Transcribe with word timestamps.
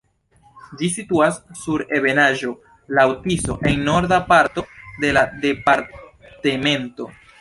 Ĝi 0.77 0.87
situas 0.93 1.35
sur 1.59 1.83
ebenaĵo 1.97 2.53
laŭ 2.99 3.05
Tiso 3.27 3.59
en 3.73 3.75
la 3.75 3.85
norda 3.91 4.19
parto 4.33 4.65
de 5.05 5.13
la 5.19 5.27
departemento. 5.45 7.13